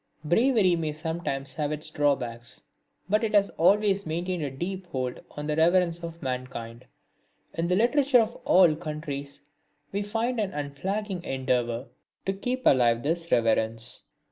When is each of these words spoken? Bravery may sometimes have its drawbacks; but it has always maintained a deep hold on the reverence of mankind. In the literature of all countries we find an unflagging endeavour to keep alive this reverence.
Bravery 0.25 0.75
may 0.75 0.93
sometimes 0.93 1.53
have 1.53 1.71
its 1.71 1.91
drawbacks; 1.91 2.63
but 3.07 3.23
it 3.23 3.35
has 3.35 3.51
always 3.51 4.03
maintained 4.07 4.41
a 4.41 4.49
deep 4.49 4.87
hold 4.87 5.19
on 5.29 5.45
the 5.45 5.55
reverence 5.55 5.99
of 5.99 6.23
mankind. 6.23 6.87
In 7.53 7.67
the 7.67 7.75
literature 7.75 8.19
of 8.21 8.35
all 8.43 8.75
countries 8.75 9.43
we 9.91 10.01
find 10.01 10.39
an 10.39 10.53
unflagging 10.53 11.23
endeavour 11.23 11.85
to 12.25 12.33
keep 12.33 12.65
alive 12.65 13.03
this 13.03 13.31
reverence. 13.31 14.01